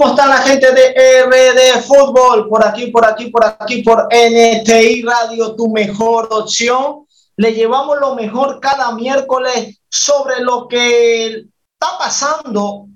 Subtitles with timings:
[0.00, 2.48] ¿Cómo está la gente de RD Fútbol?
[2.48, 7.06] Por aquí, por aquí, por aquí, por NTI Radio, tu mejor opción.
[7.36, 12.86] Le llevamos lo mejor cada miércoles sobre lo que está pasando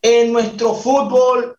[0.00, 1.58] en nuestro fútbol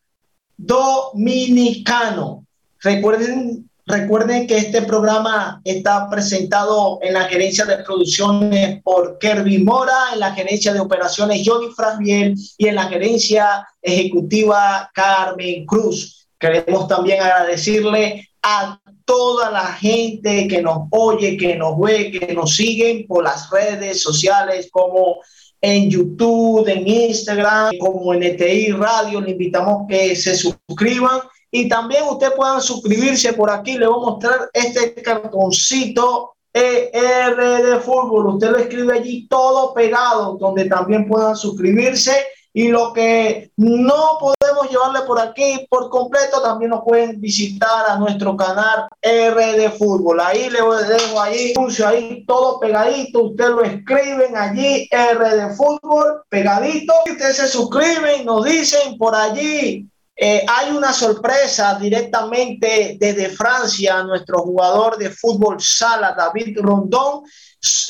[0.57, 2.47] dominicano.
[2.79, 10.11] Recuerden Recuerden que este programa está presentado en la gerencia de producciones por Kerby Mora,
[10.11, 16.27] en la gerencia de operaciones Johnny Frasbiel y en la gerencia ejecutiva Carmen Cruz.
[16.37, 22.57] Queremos también agradecerle a toda la gente que nos oye, que nos ve, que nos
[22.57, 25.21] siguen por las redes sociales como
[25.61, 29.21] en YouTube, en Instagram, como en ETI Radio.
[29.21, 33.77] Le invitamos que se suscriban y también usted puedan suscribirse por aquí.
[33.77, 38.27] Le voy a mostrar este cartoncito ER de fútbol.
[38.27, 42.13] Usted lo escribe allí todo pegado, donde también puedan suscribirse.
[42.53, 47.99] Y lo que no podemos llevarle por aquí por completo, también nos pueden visitar a
[47.99, 50.19] nuestro canal R de Fútbol.
[50.19, 51.53] Ahí le dejo ahí,
[51.85, 53.25] ahí todo pegadito.
[53.25, 56.93] Usted lo escriben allí, R de Fútbol, pegadito.
[57.07, 59.87] Ustedes se suscriben, nos dicen por allí
[60.19, 67.23] eh, hay una sorpresa directamente desde Francia, nuestro jugador de fútbol sala, David Rondón.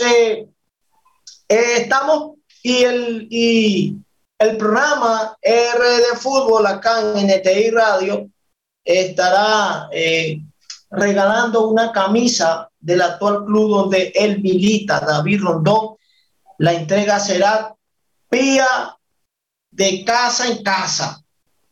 [0.01, 0.45] Eh,
[1.47, 3.95] eh, estamos y el, y
[4.39, 8.29] el programa R de fútbol acá en NTI Radio
[8.83, 9.89] estará
[10.89, 15.95] regalando una camisa del actual club donde él milita, David Rondón.
[16.57, 17.73] La entrega será
[18.29, 18.97] vía
[19.71, 21.23] de casa en casa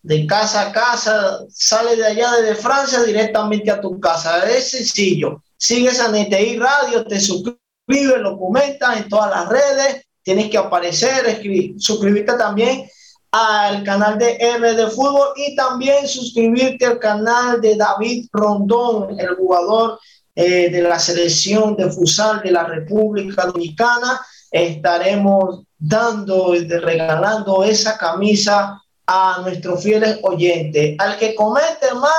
[0.06, 4.48] de casa a casa, sale de allá desde Francia directamente a tu casa.
[4.48, 5.42] Es sencillo.
[5.58, 11.26] Sigues a NTI Radio, te suscribes, lo comentas en todas las redes, tienes que aparecer,
[11.26, 12.88] escribir, suscribirte también
[13.32, 19.36] al canal de R de Fútbol y también suscribirte al canal de David Rondón, el
[19.36, 20.00] jugador
[20.36, 24.22] eh, de la selección de Fusal de la República Dominicana.
[24.52, 30.96] Estaremos dando, regalando esa camisa a nuestros fieles oyentes.
[31.00, 32.12] Al que comente más,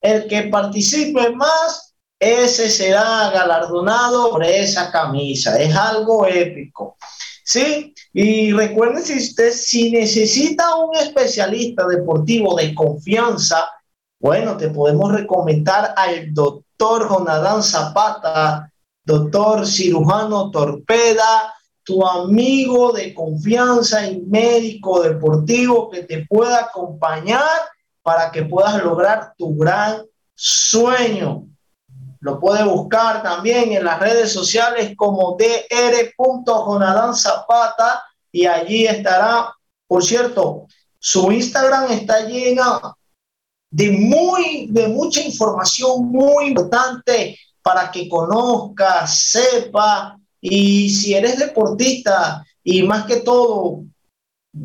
[0.00, 5.58] el que participe más, ese será galardonado por esa camisa.
[5.60, 6.96] Es algo épico.
[7.44, 7.94] ¿Sí?
[8.12, 13.68] Y recuerden, si usted si necesita un especialista deportivo de confianza,
[14.18, 18.72] bueno, te podemos recomendar al doctor Jonadán Zapata,
[19.04, 21.54] doctor cirujano Torpeda,
[21.86, 27.60] tu amigo de confianza y médico deportivo que te pueda acompañar
[28.02, 30.02] para que puedas lograr tu gran
[30.34, 31.44] sueño.
[32.18, 37.14] Lo puedes buscar también en las redes sociales como dr.
[37.14, 39.54] Zapata y allí estará,
[39.86, 40.66] por cierto,
[40.98, 42.80] su Instagram está llena
[43.70, 50.18] de muy de mucha información muy importante para que conozca, sepa
[50.48, 53.82] y si eres deportista y más que todo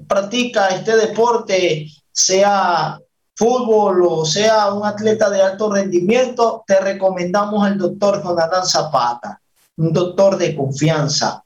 [0.07, 2.99] practica este deporte, sea
[3.35, 9.41] fútbol o sea un atleta de alto rendimiento, te recomendamos al doctor Jonathan Zapata,
[9.77, 11.43] un doctor de confianza.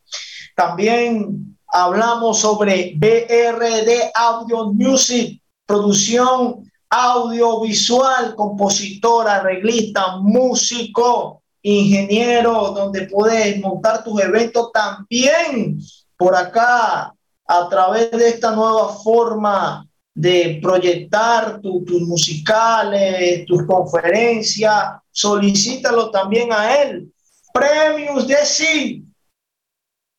[0.55, 14.03] También hablamos sobre BRD Audio Music, producción audiovisual, compositor, arreglista, músico, ingeniero, donde puedes montar
[14.03, 15.79] tus eventos también
[16.15, 17.11] por acá
[17.47, 26.81] a través de esta nueva forma de proyectar tus musicales, tus conferencias, solicítalo también a
[26.81, 27.11] él.
[27.51, 29.05] Premios de sí.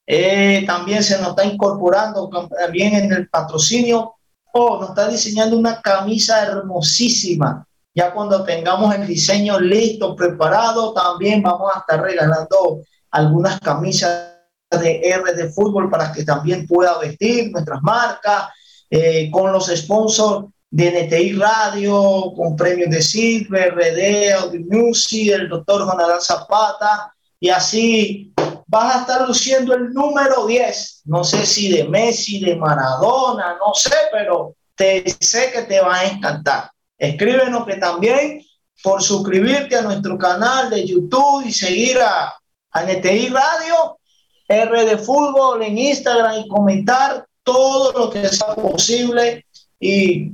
[0.04, 4.14] Eh, también se nos está incorporando también en el patrocinio.
[4.52, 7.66] Oh, nos está diseñando una camisa hermosísima
[7.96, 14.34] ya cuando tengamos el diseño listo, preparado, también vamos a estar regalando algunas camisas
[14.70, 18.50] de R de fútbol para que también pueda vestir nuestras marcas,
[18.90, 25.49] eh, con los sponsors de NTI Radio, con premios de Silver, RD, Audio Music, el
[25.49, 28.34] doctor Adán Zapata, y así
[28.66, 31.00] vas a estar luciendo el número 10.
[31.06, 35.96] No sé si de Messi, de Maradona, no sé, pero te sé que te va
[35.96, 36.70] a encantar.
[36.98, 38.43] Escríbenos que también
[38.82, 42.34] por suscribirte a nuestro canal de YouTube y seguir a,
[42.75, 43.98] NTI Radio,
[44.46, 49.46] R de Fútbol en Instagram y comentar todo lo que sea posible
[49.81, 50.32] y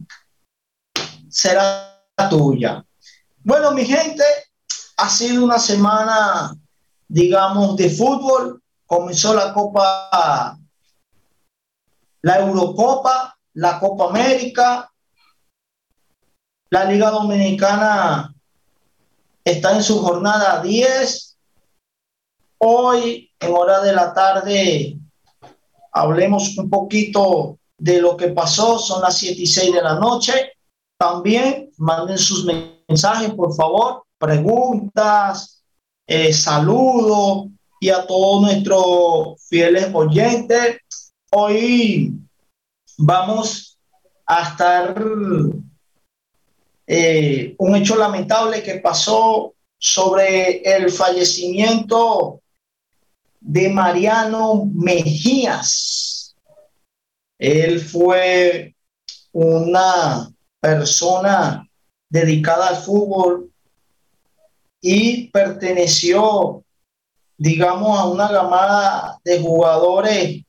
[1.29, 2.85] será tuya.
[3.45, 4.25] Bueno, mi gente,
[4.97, 6.57] ha sido una semana,
[7.09, 8.61] digamos, de fútbol.
[8.87, 10.59] Comenzó la Copa,
[12.23, 14.92] la Eurocopa, la Copa América,
[16.73, 18.35] La Liga Dominicana
[19.45, 21.37] está en su jornada 10.
[22.57, 24.97] Hoy, en hora de la tarde,
[25.93, 28.79] hablemos un poquito de lo que pasó.
[28.79, 30.53] Son las 7 y 6 de la noche.
[30.97, 35.63] También manden sus mensajes, por favor, preguntas,
[36.07, 37.49] eh, saludos
[37.81, 40.79] y a todos nuestros fieles oyentes.
[41.33, 42.15] Hoy
[42.97, 43.79] vamos
[44.25, 44.95] a estar
[46.95, 52.43] eh, un hecho lamentable que pasó sobre el fallecimiento
[53.41, 56.37] de Mariano Mejías.
[57.39, 58.75] Él fue
[59.33, 60.31] una
[60.61, 61.67] persona
[62.11, 63.51] dedicada al fútbol
[64.83, 66.63] y perteneció,
[67.39, 70.45] digamos, a una gamada de jugadores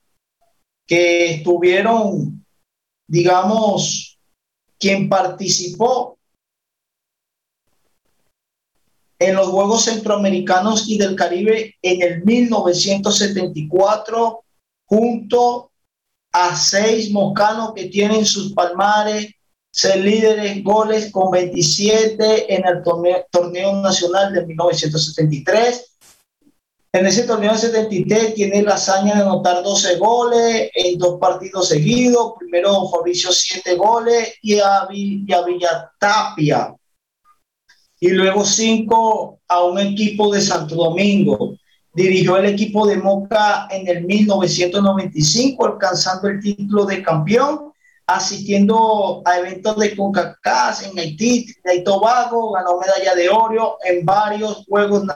[0.86, 2.44] que estuvieron,
[3.08, 4.18] digamos,
[4.78, 6.13] quien participó
[9.24, 14.44] en los Juegos Centroamericanos y del Caribe en el 1974,
[14.84, 15.70] junto
[16.32, 19.32] a seis mocanos que tienen sus palmares,
[19.70, 25.96] ser líderes goles con 27 en el torneo, torneo nacional de 1973.
[26.92, 31.68] En ese torneo de 73 tiene la hazaña de anotar 12 goles en dos partidos
[31.68, 32.34] seguidos.
[32.38, 36.74] Primero Fabricio 7 goles y a, y a Villatapia
[38.04, 41.56] y luego cinco a un equipo de Santo Domingo.
[41.94, 47.72] Dirigió el equipo de Moca en el 1995, alcanzando el título de campeón,
[48.06, 54.66] asistiendo a eventos de CONCACAF en Haití, de Tobago, ganó medalla de oro en varios
[54.68, 55.06] juegos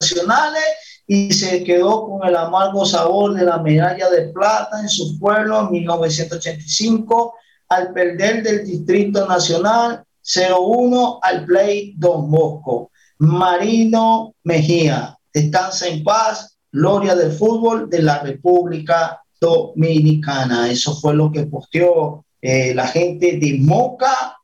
[0.00, 0.64] nacionales
[1.06, 5.60] y se quedó con el amargo sabor de la medalla de plata en su pueblo
[5.60, 7.34] en 1985
[7.68, 12.90] al perder del Distrito Nacional 0-1 al Play Don Bosco.
[13.18, 20.70] Marino Mejía, descansa en paz, gloria del fútbol de la República Dominicana.
[20.70, 24.36] Eso fue lo que posteó eh, la gente de Moca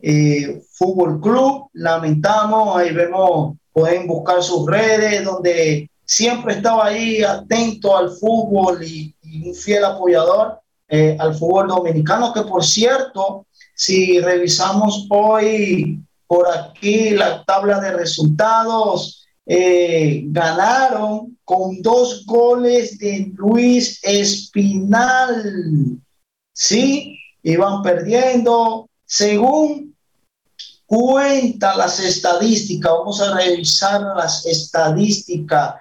[0.00, 1.68] eh, Fútbol Club.
[1.72, 9.14] Lamentamos, ahí vemos, pueden buscar sus redes, donde siempre estaba ahí atento al fútbol y,
[9.46, 17.10] un fiel apoyador eh, al fútbol dominicano, que por cierto, si revisamos hoy por aquí
[17.10, 25.98] la tabla de resultados, eh, ganaron con dos goles de Luis Espinal.
[26.52, 28.88] Sí, iban perdiendo.
[29.04, 29.94] Según
[30.86, 35.74] cuenta las estadísticas, vamos a revisar las estadísticas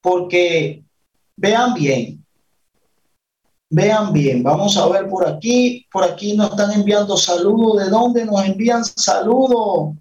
[0.00, 0.84] porque
[1.36, 2.25] vean bien,
[3.68, 5.86] Vean bien, vamos a ver por aquí.
[5.90, 7.84] Por aquí nos están enviando saludos.
[7.84, 9.96] ¿De dónde nos envían saludos?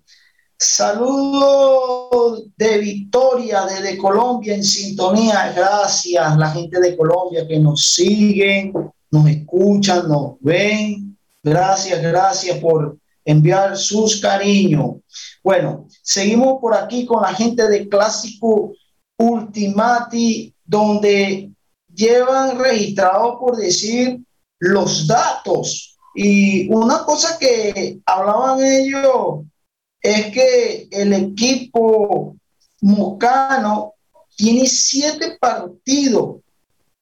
[0.57, 5.51] Saludos de Victoria, desde Colombia, en sintonía.
[5.55, 8.71] Gracias, la gente de Colombia que nos siguen,
[9.11, 11.17] nos escuchan, nos ven.
[11.43, 14.97] Gracias, gracias por enviar sus cariños.
[15.43, 18.73] Bueno, seguimos por aquí con la gente de Clásico
[19.17, 21.51] Ultimati, donde
[21.95, 24.19] llevan registrado, por decir,
[24.59, 25.97] los datos.
[26.13, 29.43] Y una cosa que hablaban ellos
[30.01, 32.35] es que el equipo
[32.81, 33.93] mocano
[34.35, 36.37] tiene siete partidos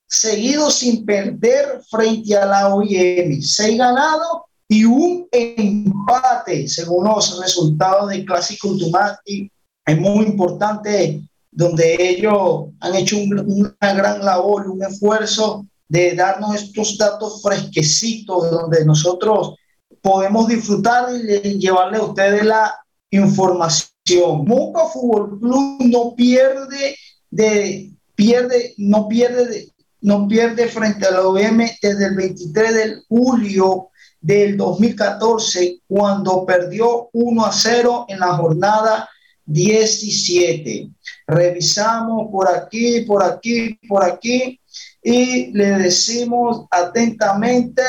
[0.08, 8.10] seguidos sin perder frente a la OIM, seis ganados y un empate, según los resultados
[8.10, 9.52] del Clásico Ultimati.
[9.86, 11.22] Es muy importante
[11.56, 18.84] donde ellos han hecho una gran labor, un esfuerzo de darnos estos datos fresquecitos, donde
[18.86, 19.56] nosotros
[20.02, 22.74] podemos disfrutar y llevarle a ustedes la
[23.12, 24.46] información.
[24.46, 26.96] Moca Fútbol Club no pierde
[27.30, 29.70] de pierde no pierde
[30.02, 37.10] no pierde frente a la OM desde el 23 de julio del 2014 cuando perdió
[37.14, 39.10] 1 a 0 en la jornada
[39.46, 40.90] 17.
[41.28, 44.60] Revisamos por aquí, por aquí, por aquí
[45.02, 47.84] y le decimos atentamente,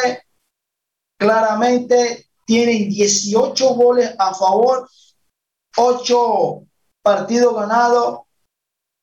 [1.17, 4.89] claramente, tienen 18 goles a favor,
[5.77, 6.63] 8
[7.03, 8.21] partidos ganados,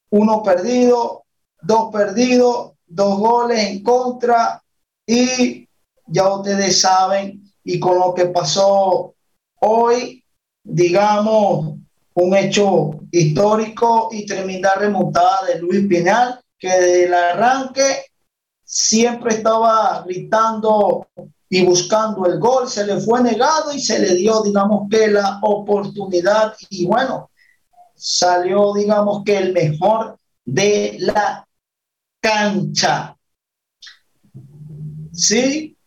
[0.09, 1.23] uno perdido,
[1.61, 4.61] dos perdidos, dos goles en contra
[5.05, 5.69] y
[6.07, 9.15] ya ustedes saben y con lo que pasó
[9.59, 10.25] hoy,
[10.63, 11.80] digamos,
[12.13, 18.05] un hecho histórico y tremenda remontada de Luis Pinal, que desde el arranque
[18.63, 21.07] siempre estaba gritando
[21.49, 25.39] y buscando el gol, se le fue negado y se le dio, digamos que la
[25.41, 27.29] oportunidad y bueno,
[27.95, 31.45] salió, digamos que el mejor de la
[32.21, 33.17] cancha.
[35.11, 35.77] Sí,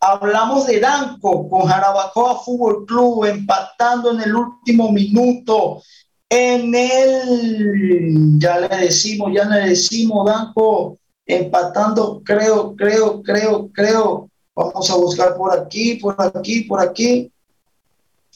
[0.00, 5.82] Hablamos de Danco con Jarabacoa Fútbol Club empatando en el último minuto.
[6.30, 14.30] En el, ya le decimos, ya le decimos, Danco empatando, creo, creo, creo, creo.
[14.54, 17.32] Vamos a buscar por aquí, por aquí, por aquí.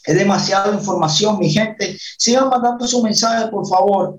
[0.04, 1.96] Es demasiada información, mi gente.
[2.18, 4.18] Sigan mandando su mensaje, por favor.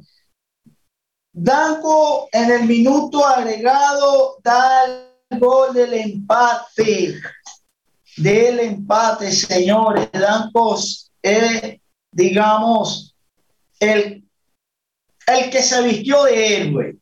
[1.33, 7.15] Danco en el minuto agregado da gol del empate,
[8.17, 10.09] del empate, señores.
[10.11, 11.79] Dancos es,
[12.11, 13.15] digamos,
[13.79, 14.23] el,
[15.27, 16.97] el que se vistió de héroe,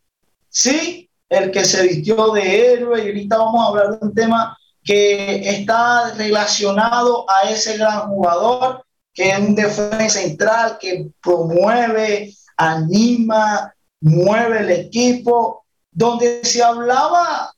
[0.50, 1.10] ¿sí?
[1.30, 3.04] El que se vistió de héroe.
[3.04, 8.84] Y ahorita vamos a hablar de un tema que está relacionado a ese gran jugador,
[9.14, 17.54] que es un defensa central que promueve, anima, mueve el equipo, donde se hablaba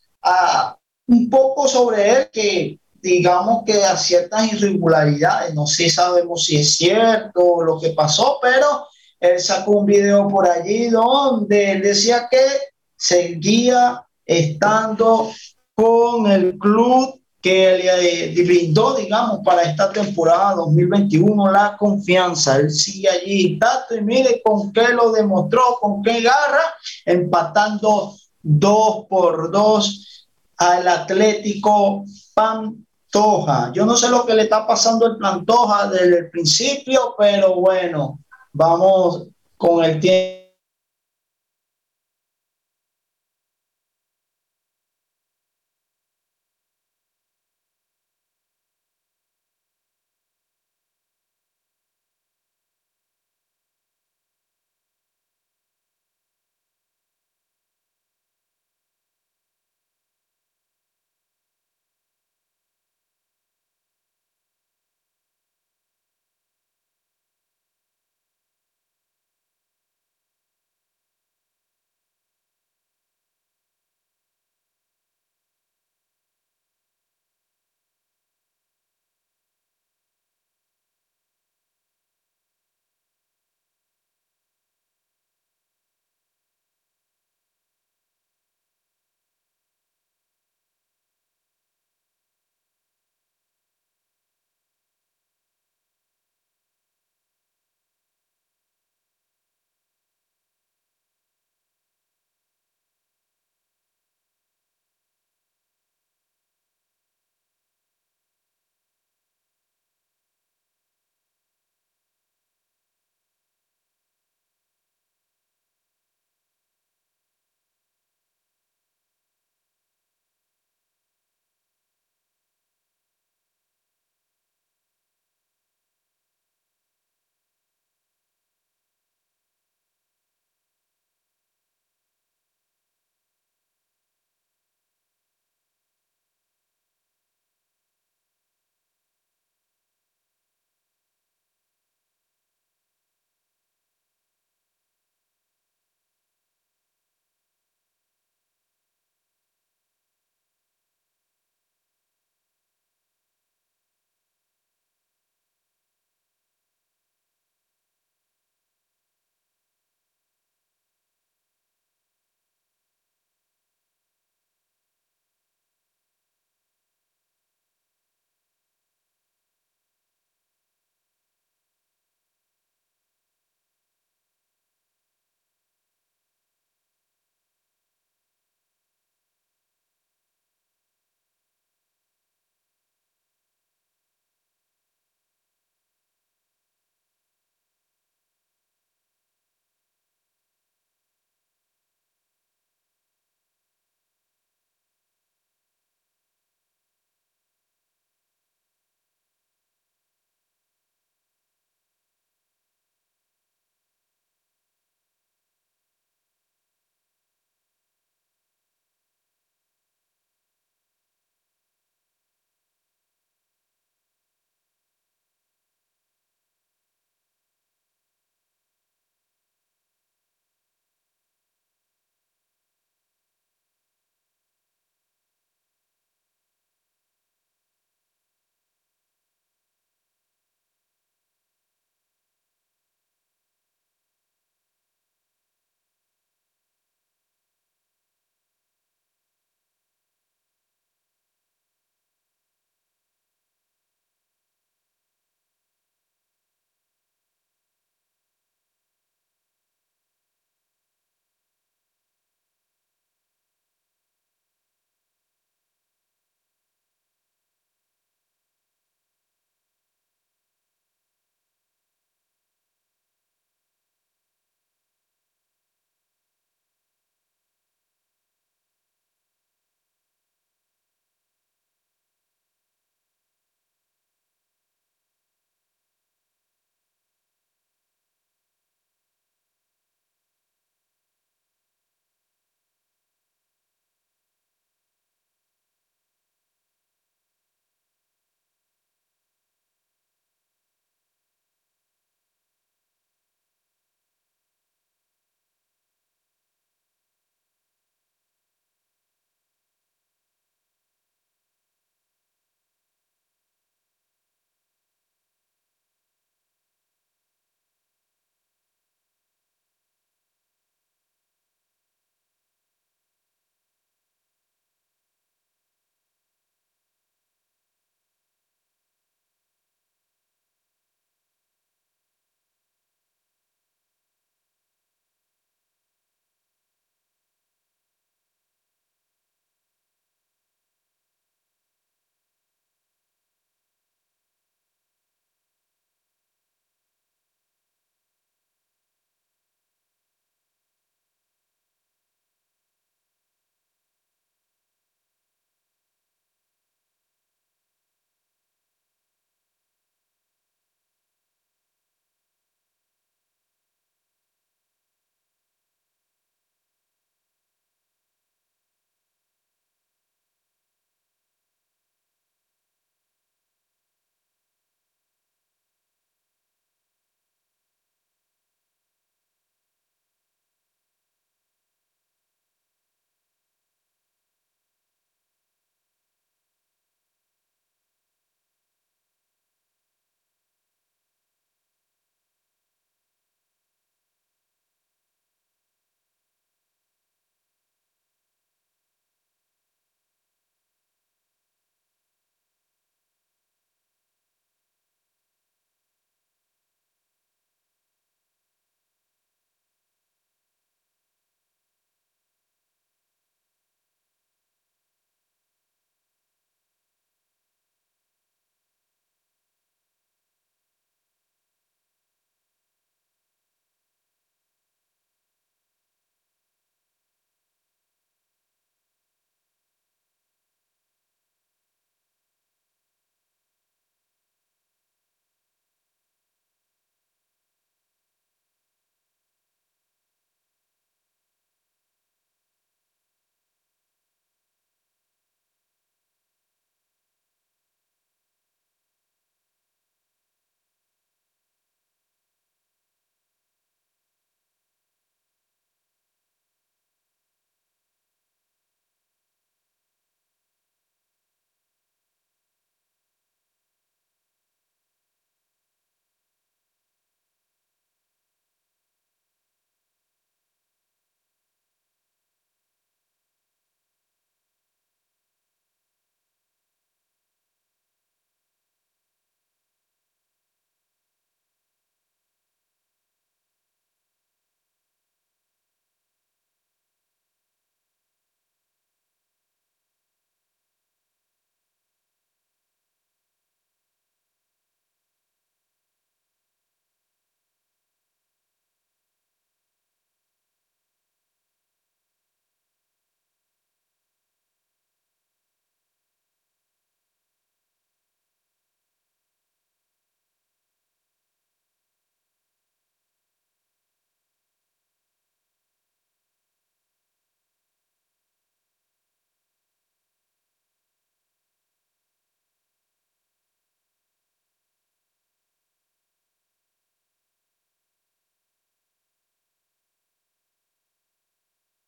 [1.07, 6.75] un poco sobre él que digamos que a ciertas irregularidades, no sé, sabemos si es
[6.75, 8.87] cierto lo que pasó, pero
[9.19, 12.41] él sacó un video por allí donde él decía que
[12.95, 15.31] seguía estando
[15.75, 22.55] con el club que le brindó, digamos, para esta temporada 2021 la confianza.
[22.55, 23.59] Él sigue allí
[23.91, 26.63] y mire con qué lo demostró, con qué garra,
[27.03, 33.71] empatando dos por dos al Atlético Pantoja.
[33.73, 38.19] Yo no sé lo que le está pasando al Pantoja desde el principio, pero bueno,
[38.51, 40.42] vamos con el tiempo